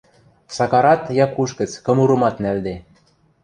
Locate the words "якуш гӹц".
1.25-1.71